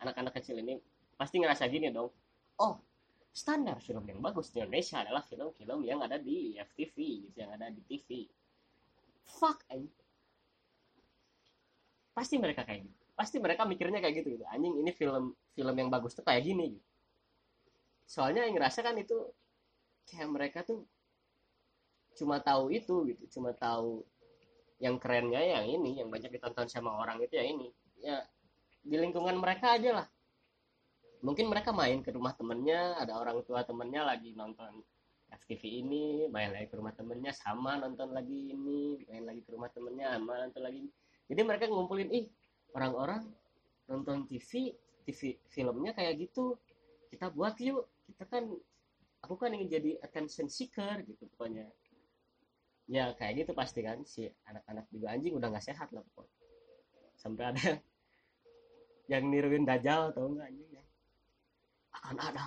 anak-anak 0.00 0.38
kecil 0.38 0.58
ini 0.62 0.78
pasti 1.18 1.42
ngerasa 1.42 1.68
gini 1.68 1.92
dong. 1.92 2.08
Oh 2.62 2.76
standar 3.32 3.80
film 3.80 4.04
yang 4.04 4.20
bagus 4.20 4.52
di 4.52 4.60
Indonesia 4.60 5.00
adalah 5.00 5.24
film-film 5.24 5.88
yang 5.88 6.04
ada 6.04 6.20
di 6.20 6.52
FTV 6.60 6.96
gitu 7.28 7.36
yang 7.40 7.56
ada 7.56 7.72
di 7.72 7.80
TV 7.88 8.28
fuck 9.24 9.64
anjing. 9.72 9.88
Pasti 12.12 12.36
mereka 12.36 12.68
kayak 12.68 12.84
gitu. 12.84 13.02
Pasti 13.16 13.36
mereka 13.40 13.64
mikirnya 13.64 14.04
kayak 14.04 14.20
gitu 14.20 14.36
gitu. 14.36 14.44
Anjing 14.52 14.74
ini 14.84 14.92
film 14.92 15.32
film 15.56 15.74
yang 15.76 15.88
bagus 15.88 16.12
tuh 16.12 16.24
kayak 16.24 16.44
gini 16.44 16.76
gitu. 16.76 16.88
Soalnya 18.04 18.44
yang 18.44 18.60
ngerasa 18.60 18.84
kan 18.84 18.92
itu 19.00 19.16
kayak 20.04 20.28
mereka 20.28 20.58
tuh 20.60 20.84
cuma 22.12 22.36
tahu 22.44 22.68
itu 22.68 23.08
gitu. 23.08 23.40
Cuma 23.40 23.56
tahu 23.56 24.04
yang 24.82 24.98
kerennya 24.98 25.38
yang 25.38 25.64
ini 25.64 26.02
yang 26.02 26.10
banyak 26.10 26.34
ditonton 26.34 26.66
sama 26.66 26.90
orang 26.98 27.22
itu 27.22 27.38
ya 27.38 27.44
ini. 27.46 27.70
Ya 28.02 28.26
di 28.82 28.98
lingkungan 28.98 29.38
mereka 29.38 29.78
aja 29.78 30.02
lah. 30.02 30.06
Mungkin 31.22 31.46
mereka 31.46 31.70
main 31.70 32.02
ke 32.02 32.10
rumah 32.10 32.34
temennya 32.34 32.98
ada 32.98 33.14
orang 33.14 33.46
tua 33.46 33.62
temennya 33.62 34.02
lagi 34.02 34.34
nonton 34.34 34.82
FTV 35.30 35.62
ini 35.86 36.04
main 36.26 36.50
lagi 36.50 36.66
ke 36.66 36.74
rumah 36.74 36.90
temennya 36.92 37.30
sama 37.30 37.78
nonton 37.78 38.10
lagi 38.10 38.52
ini 38.52 39.06
main 39.06 39.22
lagi 39.22 39.40
ke 39.46 39.54
rumah 39.54 39.70
temennya 39.70 40.18
sama 40.18 40.44
nonton 40.44 40.62
lagi 40.66 40.82
jadi 41.30 41.40
mereka 41.46 41.70
ngumpulin 41.70 42.10
ih 42.10 42.26
orang-orang 42.74 43.22
nonton 43.86 44.26
TV 44.26 44.74
TV 45.06 45.38
filmnya 45.50 45.92
kayak 45.94 46.18
gitu. 46.28 46.58
Kita 47.08 47.28
buat 47.32 47.58
yuk. 47.58 47.88
Kita 48.08 48.24
kan 48.28 48.50
aku 49.22 49.34
kan 49.38 49.54
ingin 49.54 49.68
jadi 49.80 49.90
attention 50.02 50.50
seeker 50.50 51.02
gitu 51.06 51.24
pokoknya 51.34 51.70
ya 52.90 53.14
kayak 53.14 53.46
gitu 53.46 53.52
pasti 53.54 53.80
kan 53.86 54.02
si 54.02 54.26
anak-anak 54.48 54.86
juga 54.90 55.14
anjing 55.14 55.34
udah 55.38 55.48
nggak 55.52 55.66
sehat 55.66 55.88
lah 55.94 56.02
pokoknya. 56.12 56.36
Sampai 57.14 57.44
ada 57.54 57.64
yang 59.12 59.30
niruin 59.30 59.62
dajal 59.62 60.10
tau 60.10 60.28
nggak 60.34 60.48
anjing 60.50 60.70
ya? 60.74 60.84
Akan 61.92 62.16
ada 62.18 62.46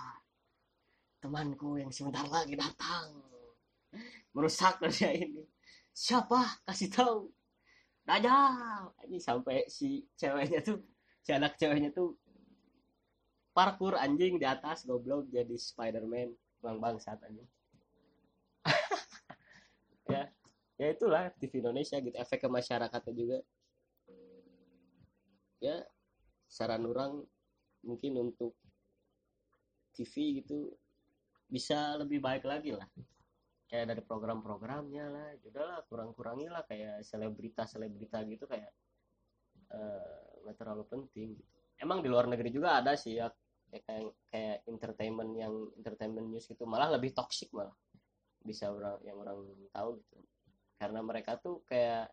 temanku 1.23 1.79
yang 1.79 1.91
sebentar 1.93 2.27
lagi 2.27 2.57
datang. 2.59 3.23
Merusak 4.35 4.83
dunia 4.83 5.15
ini. 5.15 5.43
Siapa? 5.95 6.67
Kasih 6.67 6.91
tahu. 6.91 7.31
Dajjal. 8.03 8.91
Ini 9.07 9.17
sampai 9.23 9.65
si 9.71 10.03
ceweknya 10.19 10.59
tuh 10.59 10.83
si 11.23 11.31
anak 11.31 11.55
ceweknya 11.55 11.95
tuh 11.95 12.19
parkur 13.55 13.95
anjing 13.95 14.35
di 14.35 14.43
atas 14.43 14.83
goblok 14.83 15.31
jadi 15.31 15.55
Spiderman. 15.55 16.35
Bang 16.59 16.81
bangsat 16.81 17.23
anjing 17.23 17.47
ya 20.75 20.85
ya 20.85 20.87
itulah 20.91 21.31
TV 21.39 21.63
Indonesia 21.63 21.97
gitu 22.03 22.15
efek 22.19 22.43
ke 22.43 22.49
masyarakatnya 22.51 23.13
juga. 23.15 23.39
Ya 25.63 25.81
saran 26.51 26.83
orang 26.83 27.23
mungkin 27.87 28.19
untuk 28.19 28.59
TV 29.95 30.43
gitu 30.43 30.75
bisa 31.47 31.95
lebih 31.95 32.19
baik 32.19 32.43
lagi 32.43 32.75
lah. 32.75 32.85
Kayak 33.65 33.95
dari 33.95 34.01
program-programnya 34.03 35.05
lah 35.09 35.29
juga 35.41 35.61
lah 35.63 35.79
kurang-kurangi 35.87 36.47
lah 36.51 36.63
kayak 36.67 37.01
selebritas 37.01 37.73
selebrita 37.79 38.21
gitu 38.27 38.45
kayak 38.45 38.69
nggak 40.45 40.55
uh, 40.55 40.59
terlalu 40.59 40.85
penting 40.85 41.33
gitu. 41.33 41.55
emang 41.81 41.99
di 41.99 42.07
luar 42.07 42.29
negeri 42.29 42.53
juga 42.53 42.79
ada 42.79 42.93
sih 42.95 43.17
ya 43.17 43.27
kayak 43.67 44.13
kayak 44.31 44.57
entertainment 44.69 45.31
yang 45.35 45.51
entertainment 45.75 46.29
news 46.29 46.45
gitu 46.45 46.63
malah 46.67 46.91
lebih 46.91 47.15
toxic 47.15 47.49
malah. 47.55 47.73
Bisa 48.45 48.69
orang 48.69 49.01
yang 49.01 49.17
orang 49.17 49.39
tahu 49.73 49.97
gitu 50.03 50.15
karena 50.75 50.99
mereka 51.01 51.39
tuh 51.39 51.63
kayak 51.67 52.11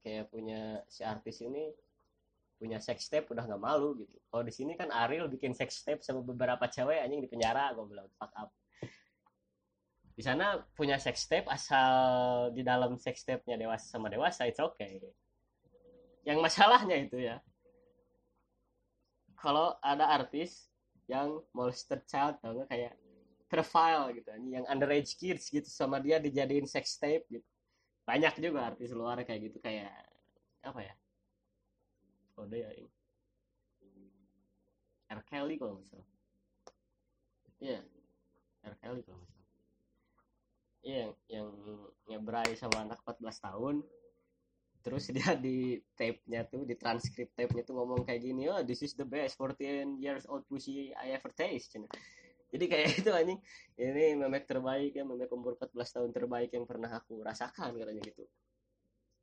kayak 0.00 0.30
punya 0.30 0.80
si 0.86 1.02
artis 1.02 1.42
ini 1.42 1.70
punya 2.56 2.80
sex 2.80 3.12
tape 3.12 3.28
udah 3.28 3.44
nggak 3.44 3.60
malu 3.60 3.98
gitu. 4.00 4.16
Kalau 4.32 4.42
di 4.44 4.52
sini 4.52 4.72
kan 4.78 4.88
Ariel 4.88 5.28
bikin 5.28 5.52
sex 5.52 5.84
tape 5.84 6.00
sama 6.00 6.24
beberapa 6.24 6.64
cewek 6.64 7.04
anjing 7.04 7.20
di 7.20 7.28
penjara 7.28 7.74
gue 7.76 7.84
bilang 7.84 8.08
fuck 8.16 8.32
up. 8.32 8.50
Di 10.16 10.24
sana 10.24 10.56
punya 10.72 10.96
sex 10.96 11.28
tape 11.28 11.44
asal 11.52 12.48
di 12.56 12.64
dalam 12.64 12.96
sex 12.96 13.20
tape-nya 13.28 13.60
dewasa 13.60 13.84
sama 13.84 14.08
dewasa 14.08 14.48
itu 14.48 14.64
oke 14.64 14.80
okay. 14.80 15.04
yang 16.24 16.40
masalahnya 16.40 16.96
itu 16.96 17.20
ya 17.20 17.36
kalau 19.36 19.76
ada 19.84 20.08
artis 20.08 20.72
yang 21.06 21.38
molested 21.52 22.02
child 22.08 22.40
atau 22.40 22.56
enggak 22.56 22.68
kayak 22.72 22.94
profile 23.46 24.10
gitu 24.16 24.26
yang 24.50 24.64
underage 24.66 25.14
kids 25.20 25.52
gitu 25.52 25.68
sama 25.68 26.02
dia 26.02 26.18
dijadiin 26.18 26.66
sex 26.66 26.96
tape 26.98 27.28
gitu 27.30 27.46
banyak 28.06 28.34
juga 28.38 28.70
artis 28.70 28.94
luar 28.94 29.18
kayak 29.26 29.50
gitu 29.50 29.58
kayak 29.58 29.90
apa 30.62 30.80
ya 30.80 30.94
kode 32.38 32.62
ya 32.62 32.70
ini 32.78 32.90
R. 35.10 35.20
Kelly 35.26 35.54
kalau 35.58 35.82
nggak 35.82 36.06
iya 37.58 37.82
yeah. 37.82 38.70
R. 38.70 38.74
Kelly 38.78 39.02
kalau 39.02 39.18
nggak 39.18 39.34
iya 40.86 41.10
yeah, 41.10 41.10
yang 41.26 41.50
ngebrai 42.06 42.54
sama 42.54 42.86
anak 42.86 43.02
14 43.02 43.26
tahun 43.42 43.76
terus 44.86 45.10
dia 45.16 45.34
di 45.34 45.82
tape-nya 45.98 46.46
tuh 46.46 46.62
di 46.62 46.78
transkrip 46.78 47.34
tape-nya 47.34 47.66
tuh 47.66 47.74
ngomong 47.74 48.06
kayak 48.06 48.22
gini 48.22 48.46
oh 48.46 48.62
this 48.62 48.86
is 48.86 48.94
the 48.94 49.02
best 49.02 49.34
14 49.34 49.98
years 49.98 50.22
old 50.30 50.46
pussy 50.46 50.94
I 50.94 51.18
ever 51.18 51.34
taste 51.34 51.74
jadi 52.50 52.64
kayak 52.70 52.86
itu 53.02 53.10
anjing 53.10 53.40
ini 53.76 54.14
memek 54.16 54.46
terbaik 54.46 54.94
ya 54.94 55.02
memek 55.02 55.30
umur 55.34 55.58
14 55.58 55.74
tahun 55.74 56.10
terbaik 56.14 56.50
yang 56.54 56.64
pernah 56.64 56.90
aku 56.90 57.20
rasakan 57.20 57.74
katanya 57.74 58.02
gitu. 58.06 58.24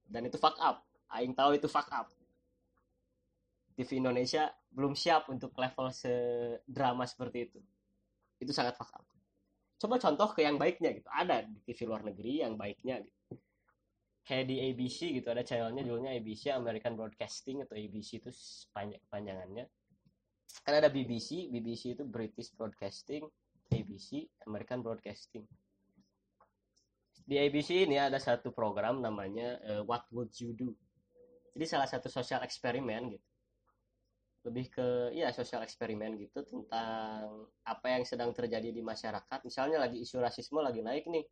Dan 0.03 0.27
itu 0.27 0.36
fuck 0.36 0.60
up 0.60 0.84
aing 1.13 1.34
tahu 1.38 1.56
itu 1.56 1.70
fuck 1.70 1.88
up. 1.94 2.10
TV 3.74 3.98
Indonesia 3.98 4.53
belum 4.70 4.94
siap 4.94 5.30
untuk 5.34 5.53
level 5.58 5.89
sedrama 5.89 7.06
seperti 7.10 7.50
itu. 7.50 7.60
Itu 8.38 8.53
sangat 8.53 8.77
fuck 8.77 8.94
up. 8.94 9.06
Coba 9.82 9.98
contoh 9.98 10.30
ke 10.34 10.46
yang 10.46 10.62
baiknya 10.62 10.94
gitu. 10.94 11.10
Ada 11.10 11.46
di 11.46 11.58
TV 11.65 11.89
luar 11.89 12.06
negeri 12.06 12.46
yang 12.46 12.53
baiknya 12.53 13.01
gitu. 13.01 13.42
Kayak 14.24 14.46
di 14.48 14.56
ABC 14.72 15.20
gitu 15.20 15.27
ada 15.27 15.44
channelnya 15.44 15.84
judulnya 15.84 16.15
ABC 16.15 16.53
American 16.56 16.96
Broadcasting 16.96 17.60
atau 17.65 17.75
ABC 17.75 18.24
itu 18.24 18.32
panjangannya 19.10 19.68
kan 20.63 20.79
ada 20.79 20.88
BBC 20.88 21.51
BBC 21.51 22.00
itu 22.00 22.03
British 22.08 22.55
Broadcasting 22.55 23.27
ABC 23.74 24.29
American 24.46 24.86
Broadcasting. 24.86 25.46
Di 27.24 27.39
ABC 27.39 27.88
ini 27.88 27.98
ada 27.98 28.20
satu 28.20 28.51
program 28.51 29.00
namanya 29.00 29.58
uh, 29.63 29.82
What 29.88 30.05
Would 30.12 30.36
You 30.38 30.51
Do? 30.53 30.75
Jadi 31.55 31.65
salah 31.65 31.88
satu 31.88 32.12
sosial 32.12 32.43
eksperimen 32.43 33.15
gitu. 33.15 33.27
Lebih 34.43 34.65
ke 34.75 34.88
ya 35.15 35.32
sosial 35.32 35.63
eksperimen 35.63 36.20
gitu 36.20 36.43
tentang 36.43 37.48
apa 37.63 37.88
yang 37.96 38.03
sedang 38.03 38.36
terjadi 38.36 38.75
di 38.75 38.84
masyarakat. 38.84 39.39
Misalnya 39.48 39.79
lagi 39.79 40.03
isu 40.03 40.20
rasisme 40.20 40.60
lagi 40.60 40.84
naik 40.84 41.08
nih. 41.08 41.24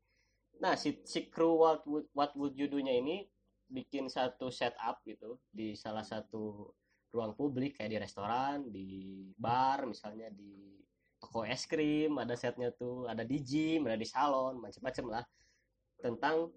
Nah 0.64 0.80
si, 0.80 1.04
si 1.04 1.28
kru 1.28 1.60
what 1.60 1.84
would, 1.84 2.08
what 2.16 2.32
would 2.40 2.56
you 2.56 2.72
do-nya 2.72 2.96
ini 2.96 3.28
bikin 3.68 4.08
satu 4.08 4.48
setup 4.48 5.04
gitu 5.04 5.40
di 5.52 5.76
salah 5.76 6.04
satu 6.04 6.72
ruang 7.12 7.36
publik 7.36 7.76
kayak 7.78 7.92
di 7.92 8.00
restoran 8.00 8.58
di 8.72 8.90
bar 9.36 9.84
misalnya 9.84 10.32
di 10.32 10.80
toko 11.22 11.44
es 11.46 11.68
krim 11.68 12.18
ada 12.18 12.34
setnya 12.34 12.72
tuh 12.74 13.06
ada 13.06 13.22
di 13.22 13.38
gym 13.44 13.86
ada 13.86 14.00
di 14.00 14.08
salon 14.08 14.58
macam-macam 14.58 15.06
lah 15.20 15.26
tentang 16.02 16.50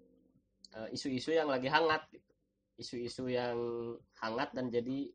eh, 0.73 0.89
isu-isu 0.97 1.31
uh, 1.31 1.45
yang 1.45 1.49
lagi 1.53 1.69
hangat 1.69 2.09
gitu. 2.09 2.31
Isu-isu 2.75 3.31
yang 3.31 3.55
hangat 4.19 4.51
dan 4.51 4.67
jadi 4.67 5.07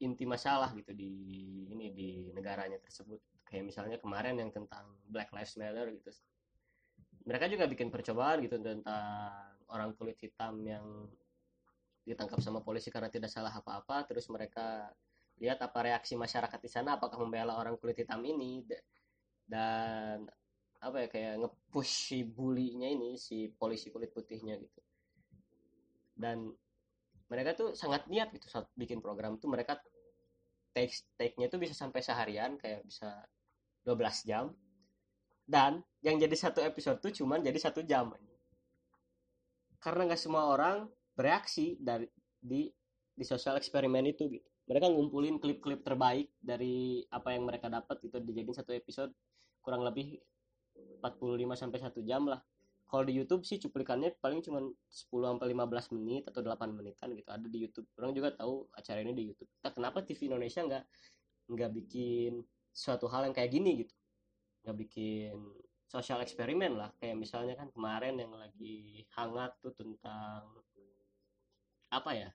inti 0.00 0.24
masalah 0.24 0.72
gitu 0.72 0.96
di 0.96 1.12
ini 1.68 1.92
di 1.92 2.08
negaranya 2.32 2.80
tersebut. 2.80 3.20
Kayak 3.44 3.68
misalnya 3.68 3.98
kemarin 4.00 4.38
yang 4.38 4.48
tentang 4.54 4.96
Black 5.04 5.34
Lives 5.34 5.58
Matter 5.60 5.90
gitu. 5.92 6.08
Mereka 7.28 7.52
juga 7.52 7.68
bikin 7.68 7.92
percobaan 7.92 8.40
gitu 8.40 8.56
tentang 8.56 8.96
orang 9.68 9.92
kulit 9.98 10.16
hitam 10.16 10.64
yang 10.64 10.86
ditangkap 12.04 12.40
sama 12.40 12.64
polisi 12.64 12.88
karena 12.88 13.12
tidak 13.12 13.28
salah 13.28 13.52
apa-apa 13.52 14.08
terus 14.08 14.26
mereka 14.32 14.88
lihat 15.40 15.60
apa 15.64 15.78
reaksi 15.80 16.16
masyarakat 16.20 16.60
di 16.60 16.70
sana 16.70 17.00
apakah 17.00 17.16
membela 17.16 17.56
orang 17.56 17.80
kulit 17.80 18.04
hitam 18.04 18.20
ini 18.24 18.60
dan 19.48 20.28
apa 20.80 20.96
ya 21.04 21.08
kayak 21.12 21.34
ngepush 21.44 21.92
si 22.12 22.18
bulinya 22.24 22.88
ini 22.88 23.20
si 23.20 23.52
polisi 23.52 23.92
kulit 23.92 24.12
putihnya 24.16 24.56
gitu. 24.56 24.80
Dan 26.16 26.48
mereka 27.28 27.52
tuh 27.56 27.68
sangat 27.76 28.08
niat 28.08 28.32
gitu 28.32 28.48
saat 28.48 28.68
bikin 28.76 29.04
program 29.04 29.36
tuh 29.36 29.52
mereka 29.52 29.76
take 30.72 30.92
take-nya 31.20 31.52
tuh 31.52 31.60
bisa 31.60 31.76
sampai 31.76 32.00
seharian 32.00 32.56
kayak 32.56 32.84
bisa 32.88 33.12
12 33.84 34.28
jam. 34.28 34.52
Dan 35.44 35.84
yang 36.00 36.16
jadi 36.16 36.32
satu 36.32 36.64
episode 36.64 37.00
tuh 37.04 37.12
cuman 37.12 37.44
jadi 37.44 37.58
satu 37.60 37.84
jam. 37.84 38.12
Karena 39.80 40.08
nggak 40.08 40.20
semua 40.20 40.48
orang 40.48 40.88
bereaksi 41.20 41.76
dari 41.76 42.08
di 42.40 42.72
di 43.12 43.24
sosial 43.28 43.60
eksperimen 43.60 44.08
itu 44.08 44.24
gitu. 44.32 44.48
Mereka 44.64 44.88
ngumpulin 44.88 45.36
klip-klip 45.36 45.84
terbaik 45.84 46.32
dari 46.40 47.04
apa 47.12 47.36
yang 47.36 47.44
mereka 47.44 47.68
dapat 47.68 48.00
itu 48.00 48.16
dijadiin 48.16 48.56
satu 48.56 48.72
episode 48.72 49.12
kurang 49.60 49.84
lebih 49.84 50.16
45 51.04 51.60
sampai 51.60 51.78
satu 51.84 52.00
jam 52.00 52.24
lah. 52.24 52.40
Kalau 52.88 53.04
di 53.06 53.14
YouTube 53.14 53.44
sih 53.46 53.60
cuplikannya 53.60 54.18
paling 54.18 54.40
cuma 54.42 54.64
10 54.64 55.06
sampai 55.12 55.46
15 55.54 55.94
menit 55.94 56.22
atau 56.26 56.40
8 56.42 56.74
menitan 56.74 57.12
gitu. 57.14 57.28
Ada 57.28 57.46
di 57.46 57.58
YouTube. 57.62 57.86
Orang 58.00 58.16
juga 58.16 58.34
tahu 58.34 58.66
acara 58.74 58.98
ini 59.04 59.12
di 59.14 59.30
YouTube. 59.30 59.50
Nah, 59.62 59.70
kenapa 59.70 60.02
TV 60.02 60.26
Indonesia 60.26 60.64
nggak 60.64 60.84
nggak 61.54 61.70
bikin 61.76 62.42
suatu 62.72 63.06
hal 63.06 63.30
yang 63.30 63.34
kayak 63.36 63.52
gini 63.52 63.86
gitu. 63.86 63.94
Nggak 64.66 64.76
bikin 64.86 65.34
sosial 65.86 66.18
eksperimen 66.22 66.74
lah. 66.74 66.90
Kayak 66.98 67.20
misalnya 67.20 67.54
kan 67.54 67.70
kemarin 67.70 68.18
yang 68.18 68.34
lagi 68.34 69.06
hangat 69.14 69.54
tuh 69.62 69.74
tentang 69.74 70.46
apa 71.90 72.10
ya 72.14 72.30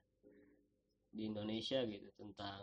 di 1.16 1.32
Indonesia 1.32 1.80
gitu 1.88 2.12
tentang 2.20 2.60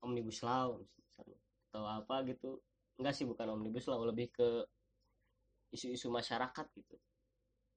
omnibus 0.00 0.40
law 0.40 0.80
misalnya 0.80 1.38
atau 1.68 1.84
apa 1.84 2.24
gitu. 2.24 2.56
Enggak 2.98 3.14
sih 3.14 3.28
bukan 3.28 3.52
omnibus 3.52 3.86
law 3.86 4.00
lebih 4.08 4.32
ke 4.32 4.64
isu-isu 5.70 6.08
masyarakat 6.08 6.66
gitu. 6.72 6.96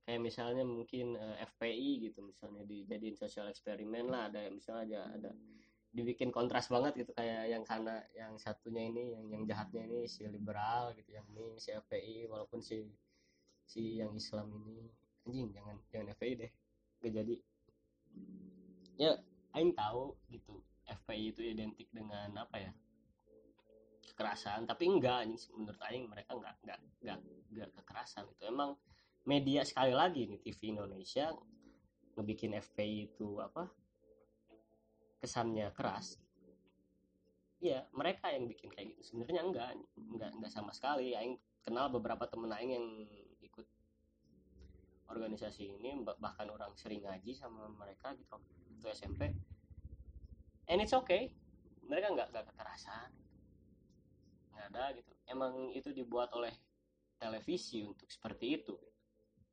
Kayak 0.08 0.22
misalnya 0.24 0.64
mungkin 0.64 1.20
eh, 1.20 1.44
FPI 1.46 2.10
gitu 2.10 2.26
misalnya 2.26 2.64
dijadiin 2.66 3.20
sosial 3.20 3.52
eksperimen 3.52 4.10
lah 4.10 4.32
ada 4.32 4.48
misalnya 4.50 4.82
aja 4.88 5.02
ada 5.20 5.32
dibikin 5.92 6.32
kontras 6.32 6.72
banget 6.72 7.04
gitu 7.04 7.12
kayak 7.12 7.52
yang 7.52 7.68
karena 7.68 8.00
yang 8.16 8.40
satunya 8.40 8.88
ini 8.88 9.12
yang 9.12 9.26
yang 9.28 9.44
jahatnya 9.44 9.84
ini 9.92 10.08
si 10.08 10.24
liberal 10.24 10.96
gitu 10.96 11.12
yang 11.12 11.28
ini 11.36 11.60
si 11.60 11.76
FPI 11.76 12.32
walaupun 12.32 12.64
si 12.64 12.88
si 13.68 14.00
yang 14.00 14.16
Islam 14.16 14.48
ini. 14.64 14.88
Anjing 15.28 15.54
jangan 15.54 15.78
jangan 15.94 16.08
FPI 16.18 16.34
deh 16.40 16.52
gak 17.02 17.14
jadi 17.14 17.36
ya 19.00 19.18
Aing 19.52 19.76
tahu 19.76 20.16
gitu 20.32 20.64
FPI 20.88 21.36
itu 21.36 21.42
identik 21.44 21.88
dengan 21.92 22.32
apa 22.40 22.56
ya? 22.60 22.72
Kekerasan 24.12 24.68
tapi 24.68 24.88
enggak 24.88 25.28
menurut 25.56 25.82
Aing 25.88 26.08
mereka 26.08 26.36
enggak 26.36 26.56
enggak 26.64 26.80
enggak 27.04 27.18
enggak 27.52 27.70
kekerasan. 27.82 28.28
Itu 28.32 28.44
emang 28.48 28.76
media 29.28 29.62
sekali 29.68 29.94
lagi 29.96 30.28
nih 30.28 30.40
TV 30.42 30.76
Indonesia 30.76 31.32
ngebikin 32.16 32.56
FPI 32.60 33.12
itu 33.12 33.40
apa? 33.40 33.68
Kesannya 35.22 35.72
keras. 35.72 36.20
Ya 37.62 37.86
mereka 37.94 38.34
yang 38.34 38.50
bikin 38.50 38.74
kayak 38.74 38.96
gitu. 38.96 39.02
Sebenarnya 39.14 39.42
enggak 39.46 39.70
enggak 39.96 40.30
enggak 40.36 40.52
sama 40.52 40.72
sekali. 40.74 41.14
Aing 41.16 41.38
kenal 41.62 41.88
beberapa 41.94 42.26
temen 42.26 42.50
Aing 42.52 42.72
yang 42.74 42.88
organisasi 45.12 45.78
ini 45.78 46.00
bahkan 46.18 46.48
orang 46.48 46.72
sering 46.80 47.04
ngaji 47.04 47.36
sama 47.36 47.68
mereka 47.76 48.16
gitu 48.16 48.32
waktu 48.40 48.52
SMP. 48.96 49.22
And 50.72 50.80
it's 50.80 50.96
okay. 50.96 51.36
Mereka 51.86 52.16
nggak 52.16 52.28
nggak 52.32 52.46
kekerasan. 52.56 53.12
Nggak 54.56 54.66
ada 54.72 54.84
gitu. 54.96 55.12
Emang 55.28 55.76
itu 55.76 55.92
dibuat 55.92 56.32
oleh 56.32 56.56
televisi 57.20 57.84
untuk 57.84 58.08
seperti 58.08 58.64
itu. 58.64 58.76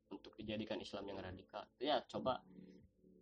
Untuk 0.08 0.32
dijadikan 0.38 0.78
Islam 0.78 1.10
yang 1.10 1.18
radikal. 1.20 1.66
Ya 1.82 2.00
coba 2.06 2.40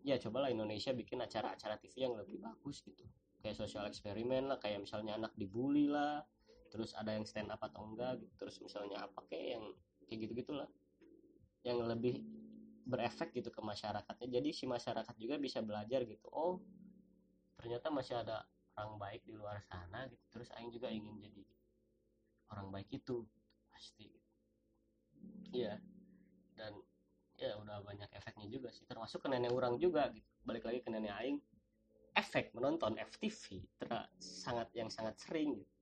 ya 0.06 0.20
cobalah 0.22 0.52
Indonesia 0.52 0.94
bikin 0.94 1.18
acara-acara 1.18 1.80
TV 1.80 2.06
yang 2.06 2.14
lebih 2.14 2.38
bagus 2.38 2.84
gitu. 2.84 3.02
Kayak 3.40 3.56
sosial 3.58 3.88
eksperimen 3.88 4.52
lah 4.52 4.60
kayak 4.60 4.84
misalnya 4.84 5.18
anak 5.18 5.32
dibully 5.34 5.90
lah 5.90 6.22
terus 6.70 6.92
ada 6.98 7.14
yang 7.14 7.24
stand 7.24 7.48
up 7.48 7.58
atau 7.64 7.82
enggak 7.82 8.20
gitu. 8.22 8.34
Terus 8.44 8.60
misalnya 8.62 9.02
apa 9.02 9.24
kayak 9.26 9.58
yang 9.58 9.64
kayak 10.06 10.18
gitu 10.28 10.32
gitulah 10.46 10.70
yang 11.66 11.82
lebih 11.82 12.22
berefek 12.86 13.34
gitu 13.34 13.50
ke 13.50 13.58
masyarakatnya. 13.58 14.38
Jadi 14.38 14.48
si 14.54 14.64
masyarakat 14.70 15.14
juga 15.18 15.36
bisa 15.42 15.58
belajar 15.60 16.06
gitu 16.06 16.30
oh 16.30 16.62
ternyata 17.58 17.90
masih 17.90 18.14
ada 18.22 18.46
orang 18.78 18.94
baik 19.00 19.26
di 19.26 19.34
luar 19.34 19.58
sana 19.66 20.06
gitu 20.06 20.22
terus 20.30 20.48
Aing 20.54 20.70
juga 20.70 20.86
ingin 20.86 21.18
jadi 21.18 21.42
orang 22.54 22.70
baik 22.70 22.88
itu. 22.94 23.26
Pasti 23.74 24.06
iya. 25.50 25.74
Dan 26.54 26.78
ya 27.36 27.52
udah 27.60 27.84
banyak 27.84 28.08
efeknya 28.16 28.48
juga 28.48 28.72
sih 28.72 28.88
termasuk 28.88 29.26
ke 29.26 29.28
nenek 29.28 29.50
orang 29.50 29.76
juga 29.82 30.08
gitu. 30.14 30.30
Balik 30.46 30.64
lagi 30.64 30.80
ke 30.86 30.88
nenek 30.88 31.12
aing 31.18 31.38
efek 32.16 32.54
menonton 32.56 32.96
FTV 32.96 33.60
sangat 34.16 34.72
yang 34.72 34.88
sangat 34.88 35.20
sering 35.20 35.58
gitu. 35.58 35.74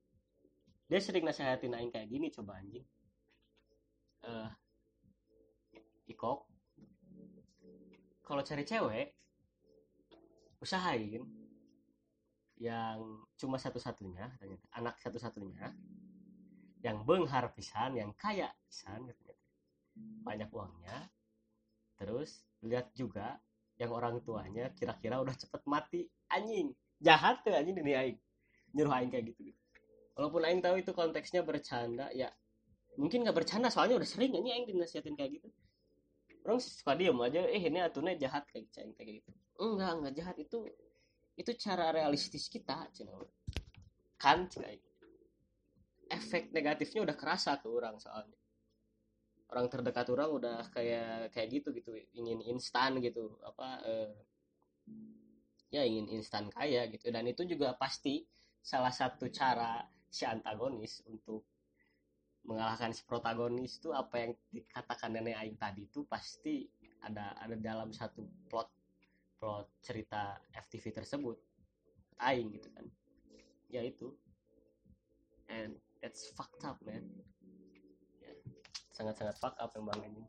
Dia 0.89 0.99
sering 0.99 1.23
nasihatin 1.23 1.77
aing 1.77 1.93
kayak 1.93 2.09
gini 2.11 2.27
coba 2.33 2.59
anjing. 2.59 2.83
Uh, 4.25 4.49
ikok 6.05 6.45
kalau 8.25 8.41
cari 8.41 8.65
cewek 8.65 9.13
usahain 10.57 11.21
yang 12.57 12.99
cuma 13.37 13.61
satu-satunya 13.61 14.25
anak 14.73 14.97
satu-satunya. 14.97 15.69
Yang 16.81 16.97
benghar 17.05 17.49
pisan 17.53 17.97
yang 17.97 18.13
kaya 18.17 18.49
pisan 18.65 19.05
katanya. 19.09 19.37
Banyak 20.25 20.49
uangnya. 20.49 21.09
Terus 21.97 22.45
lihat 22.65 22.93
juga 22.97 23.37
yang 23.77 23.93
orang 23.93 24.21
tuanya 24.25 24.73
kira-kira 24.73 25.21
udah 25.21 25.33
cepet 25.37 25.61
mati. 25.69 26.01
Anjing 26.29 26.73
jahat 27.01 27.45
tuh 27.45 27.53
anjing 27.53 27.77
ini 27.77 27.93
aing. 27.93 28.19
Nyuruh 28.73 28.93
aing 29.01 29.07
kayak 29.07 29.31
gitu, 29.31 29.55
walaupun 30.19 30.43
aing 30.43 30.59
tahu 30.59 30.83
itu 30.83 30.91
konteksnya 30.91 31.47
bercanda 31.47 32.11
ya. 32.11 32.27
Mungkin 32.99 33.23
nggak 33.23 33.37
bercanda 33.37 33.71
soalnya 33.71 33.95
udah 33.95 34.09
sering 34.09 34.35
ini 34.35 34.51
aing 34.51 34.67
dinasihatin 34.67 35.15
kayak 35.15 35.39
gitu 35.39 35.47
orang 36.45 36.61
suka 36.61 36.93
diem 36.93 37.17
aja 37.17 37.41
eh 37.49 37.61
ini 37.61 37.81
atunya 37.81 38.13
jahat 38.15 38.45
kayak 38.45 38.69
ceng 38.69 38.93
kayak 38.93 39.21
gitu. 39.21 39.31
Enggak 39.57 39.91
enggak 39.97 40.13
jahat. 40.13 40.35
Itu 40.37 40.69
itu 41.35 41.51
cara 41.59 41.91
realistis 41.91 42.47
kita 42.47 42.87
cina 42.95 43.11
kan 44.15 44.47
cina 44.47 44.71
efek 46.07 46.53
negatifnya 46.53 47.03
udah 47.03 47.15
kerasa 47.17 47.57
ke 47.57 47.67
orang 47.67 47.97
soalnya. 47.97 48.37
Orang 49.49 49.69
terdekat 49.69 50.05
orang 50.13 50.29
udah 50.31 50.57
kayak 50.69 51.33
kayak 51.33 51.47
gitu 51.49 51.73
gitu. 51.73 51.91
Ingin 52.13 52.45
instan 52.45 53.01
gitu 53.01 53.41
apa 53.41 53.81
eh, 53.85 54.13
ya 55.73 55.81
ingin 55.81 56.13
instan 56.13 56.53
kaya 56.53 56.85
gitu. 56.93 57.09
Dan 57.09 57.25
itu 57.25 57.41
juga 57.49 57.73
pasti 57.73 58.21
salah 58.61 58.93
satu 58.93 59.29
cara 59.33 59.81
si 60.09 60.23
antagonis 60.23 61.01
untuk 61.09 61.54
mengalahkan 62.45 62.93
si 62.93 63.01
protagonis 63.01 63.81
itu 63.81 63.89
apa 63.89 64.21
yang 64.21 64.31
dikatakan 64.53 65.17
nenek 65.17 65.35
aing 65.41 65.57
tadi 65.57 65.89
itu 65.89 66.05
pasti 66.05 66.69
ada 67.01 67.33
ada 67.41 67.57
dalam 67.57 67.89
satu 67.89 68.25
plot 68.49 68.69
plot 69.41 69.67
cerita 69.81 70.37
FTV 70.53 70.93
tersebut. 70.93 71.37
Aing 72.21 72.53
gitu 72.53 72.69
kan. 72.71 72.85
Ya 73.69 73.81
itu. 73.81 74.13
And 75.49 75.77
it's 76.05 76.29
fucked 76.33 76.61
up 76.65 76.77
man. 76.85 77.05
Sangat 78.93 79.17
sangat 79.19 79.35
fuck 79.41 79.57
up 79.57 79.73
emang 79.75 79.99
ini. 80.05 80.23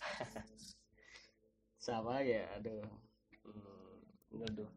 Sama 1.84 2.20
ya 2.20 2.44
aduh. 2.60 2.84
Hmm, 3.48 4.68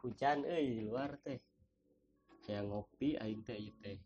hujan 0.00 0.42
eh 0.48 0.88
luar 0.88 1.20
teh. 1.20 1.38
Kayak 2.48 2.64
ngopi 2.64 3.20
aing 3.20 3.44
teh 3.44 3.60
teh 3.84 4.00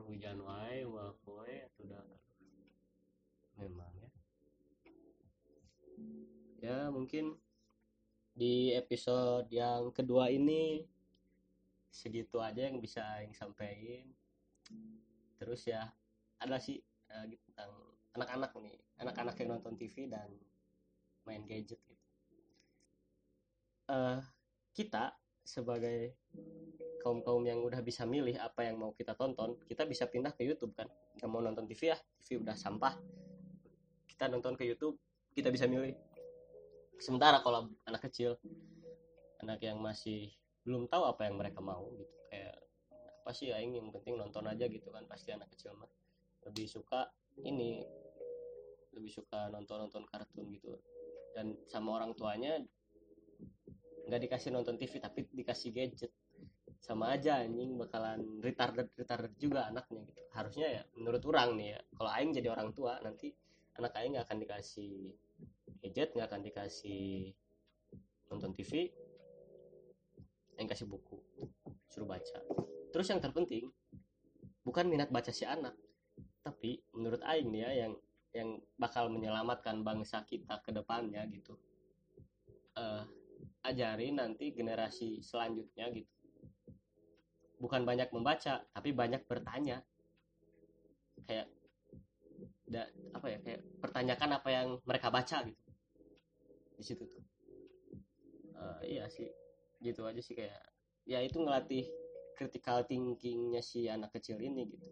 hujan 0.00 0.40
wae 0.40 0.88
mah 0.88 1.12
poe 1.20 1.56
sudah 1.76 2.00
memang 3.60 3.92
ya. 4.00 4.10
Ya 6.62 6.78
mungkin 6.88 7.36
di 8.32 8.72
episode 8.72 9.52
yang 9.52 9.92
kedua 9.92 10.32
ini 10.32 10.88
segitu 11.92 12.40
aja 12.40 12.64
yang 12.64 12.80
bisa 12.80 13.04
yang 13.20 13.36
sampaikan 13.36 14.08
terus 15.36 15.68
ya 15.68 15.92
ada 16.40 16.56
sih 16.56 16.80
uh, 17.12 17.28
gitu, 17.28 17.44
tentang 17.52 17.72
anak-anak 18.16 18.50
nih 18.64 18.76
anak-anak 19.04 19.36
yang 19.36 19.48
nonton 19.52 19.76
TV 19.76 20.08
dan 20.08 20.32
main 21.28 21.44
gadget 21.44 21.78
gitu. 21.84 22.06
Uh, 23.92 24.24
kita 24.72 25.12
sebagai 25.42 26.14
kaum 27.02 27.18
kaum 27.26 27.42
yang 27.42 27.58
udah 27.66 27.82
bisa 27.82 28.06
milih 28.06 28.38
apa 28.38 28.62
yang 28.62 28.78
mau 28.78 28.94
kita 28.94 29.18
tonton 29.18 29.58
kita 29.66 29.82
bisa 29.82 30.06
pindah 30.06 30.30
ke 30.32 30.46
YouTube 30.46 30.72
kan? 30.78 30.86
Nggak 31.18 31.28
mau 31.30 31.42
nonton 31.42 31.66
TV 31.66 31.90
ya 31.90 31.98
TV 32.22 32.38
udah 32.42 32.54
sampah. 32.54 32.94
Kita 34.06 34.30
nonton 34.30 34.54
ke 34.54 34.62
YouTube 34.62 34.96
kita 35.34 35.50
bisa 35.50 35.66
milih. 35.66 35.98
Sementara 37.02 37.42
kalau 37.42 37.66
anak 37.90 38.06
kecil 38.06 38.38
anak 39.42 39.58
yang 39.58 39.82
masih 39.82 40.30
belum 40.62 40.86
tahu 40.86 41.02
apa 41.10 41.26
yang 41.26 41.34
mereka 41.34 41.58
mau 41.58 41.90
gitu. 41.98 42.14
Kayak 42.30 42.54
apa 43.22 43.30
sih 43.34 43.50
ya 43.50 43.58
yang 43.58 43.90
penting 43.90 44.14
nonton 44.14 44.46
aja 44.46 44.70
gitu 44.70 44.88
kan 44.94 45.02
pasti 45.10 45.34
anak 45.34 45.50
kecil 45.50 45.74
mah. 45.74 45.90
Lebih 46.46 46.70
suka 46.70 47.10
ini 47.42 47.82
lebih 48.94 49.10
suka 49.10 49.50
nonton 49.50 49.90
nonton 49.90 50.06
kartun 50.06 50.46
gitu. 50.54 50.78
Dan 51.34 51.58
sama 51.66 51.98
orang 51.98 52.14
tuanya 52.14 52.62
nggak 54.08 54.20
dikasih 54.28 54.50
nonton 54.50 54.74
TV 54.78 54.98
tapi 54.98 55.26
dikasih 55.30 55.70
gadget. 55.74 56.12
Sama 56.82 57.14
aja 57.14 57.38
anjing 57.38 57.78
bakalan 57.78 58.42
retarded 58.42 58.90
retarded 58.98 59.32
juga 59.38 59.70
anaknya 59.70 60.02
gitu. 60.06 60.22
Harusnya 60.34 60.68
ya 60.68 60.82
menurut 60.98 61.22
orang 61.30 61.54
nih 61.54 61.68
ya 61.78 61.80
kalau 61.94 62.10
aing 62.10 62.30
jadi 62.34 62.48
orang 62.50 62.74
tua 62.74 62.98
nanti 63.00 63.30
anak 63.78 63.94
aing 63.94 64.18
nggak 64.18 64.26
akan 64.26 64.38
dikasih 64.42 64.94
gadget 65.82 66.08
nggak 66.14 66.28
akan 66.28 66.42
dikasih 66.42 67.30
nonton 68.30 68.50
TV 68.56 68.90
yang 70.58 70.66
kasih 70.66 70.90
buku 70.90 71.16
suruh 71.86 72.08
baca. 72.10 72.38
Terus 72.90 73.06
yang 73.08 73.22
terpenting 73.22 73.70
bukan 74.66 74.86
minat 74.90 75.10
baca 75.10 75.30
si 75.30 75.46
anak 75.46 75.74
tapi 76.42 76.82
menurut 76.94 77.22
aing 77.22 77.50
nih 77.54 77.62
ya 77.62 77.70
yang 77.86 77.92
yang 78.32 78.48
bakal 78.80 79.12
menyelamatkan 79.12 79.84
bangsa 79.84 80.24
kita 80.26 80.58
ke 80.64 80.74
depannya 80.74 81.22
gitu. 81.30 81.54
Uh, 82.72 83.04
ajari 83.62 84.10
nanti 84.10 84.50
generasi 84.50 85.22
selanjutnya 85.22 85.86
gitu. 85.94 86.12
Bukan 87.62 87.86
banyak 87.86 88.10
membaca 88.10 88.66
tapi 88.74 88.90
banyak 88.90 89.22
bertanya. 89.26 89.82
Kayak 91.22 91.46
da, 92.66 92.90
apa 93.14 93.26
ya 93.30 93.38
kayak 93.38 93.60
pertanyakan 93.78 94.30
apa 94.42 94.48
yang 94.50 94.68
mereka 94.82 95.08
baca 95.14 95.38
gitu. 95.46 95.62
Di 96.74 96.84
situ 96.84 97.04
tuh. 97.06 97.24
Uh, 98.58 98.82
iya 98.82 99.06
sih. 99.06 99.30
Gitu 99.78 100.02
aja 100.02 100.18
sih 100.18 100.34
kayak 100.34 100.58
ya 101.06 101.22
itu 101.22 101.38
ngelatih 101.38 101.86
critical 102.34 102.82
thinkingnya 102.82 103.62
si 103.62 103.86
anak 103.86 104.10
kecil 104.10 104.42
ini 104.42 104.66
gitu. 104.66 104.90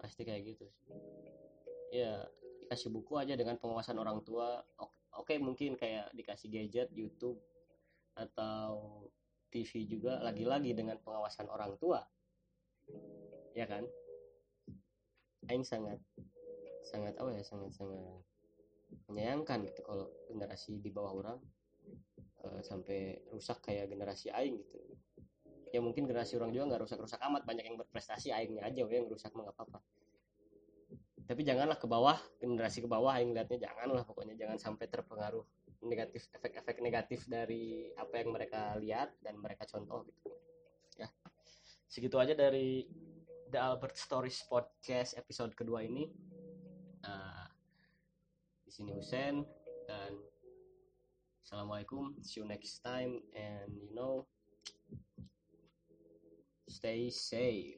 Pasti 0.00 0.24
kayak 0.24 0.56
gitu 0.56 0.64
sih. 0.64 0.84
Ya 1.92 2.24
dikasih 2.72 2.88
buku 2.88 3.20
aja 3.20 3.36
dengan 3.36 3.60
pengawasan 3.60 4.00
orang 4.00 4.24
tua 4.24 4.64
oke, 4.80 4.96
oke 5.16 5.34
mungkin 5.38 5.76
kayak 5.76 6.12
dikasih 6.16 6.48
gadget 6.48 6.88
YouTube 6.92 7.38
atau 8.16 9.04
TV 9.52 9.84
juga 9.84 10.20
lagi-lagi 10.24 10.72
dengan 10.72 10.96
pengawasan 11.00 11.48
orang 11.52 11.76
tua. 11.76 12.00
Ya 13.52 13.68
kan? 13.68 13.84
Aing 15.52 15.66
sangat 15.66 16.00
sangat 16.82 17.14
apa 17.18 17.30
ya 17.34 17.42
sangat 17.44 17.70
sangat 17.74 18.22
menyayangkan 19.06 19.62
gitu 19.70 19.80
kalau 19.86 20.06
generasi 20.26 20.82
di 20.82 20.90
bawah 20.90 21.12
orang 21.14 21.38
uh, 22.42 22.60
sampai 22.64 23.20
rusak 23.28 23.60
kayak 23.60 23.92
generasi 23.92 24.32
Aing 24.32 24.56
gitu. 24.60 24.80
Ya 25.72 25.80
mungkin 25.80 26.04
generasi 26.04 26.36
orang 26.36 26.52
juga 26.52 26.72
nggak 26.72 26.82
rusak-rusak 26.84 27.20
amat 27.32 27.48
banyak 27.48 27.64
yang 27.64 27.80
berprestasi 27.80 28.28
Aingnya 28.28 28.68
aja 28.68 28.84
yang 28.84 29.08
rusak 29.08 29.32
mah 29.32 29.48
nggak 29.48 29.56
apa-apa 29.56 29.80
tapi 31.26 31.46
janganlah 31.46 31.78
ke 31.78 31.86
bawah 31.86 32.18
generasi 32.42 32.82
ke 32.82 32.88
bawah 32.90 33.14
Aing 33.14 33.34
lihatnya 33.34 33.70
janganlah. 33.70 34.02
Pokoknya 34.02 34.34
jangan 34.34 34.58
sampai 34.58 34.86
terpengaruh 34.90 35.44
negatif 35.82 36.30
efek-efek 36.34 36.78
negatif 36.78 37.26
dari 37.26 37.90
apa 37.98 38.22
yang 38.22 38.30
mereka 38.34 38.74
lihat 38.78 39.14
dan 39.22 39.38
mereka 39.38 39.66
contoh 39.66 40.06
gitu. 40.06 40.30
Ya. 40.98 41.08
Segitu 41.86 42.16
aja 42.18 42.34
dari 42.34 42.86
The 43.50 43.58
Albert 43.58 43.98
Stories 43.98 44.42
Podcast 44.46 45.18
episode 45.18 45.54
kedua 45.54 45.82
ini. 45.86 46.10
Uh, 47.02 47.46
di 48.62 48.70
sini 48.70 48.94
Husen 48.94 49.42
dan 49.90 50.12
assalamualaikum. 51.42 52.14
See 52.22 52.42
you 52.42 52.46
next 52.46 52.82
time 52.82 53.22
and 53.34 53.70
you 53.78 53.90
know 53.94 54.26
stay 56.70 57.12
safe 57.12 57.76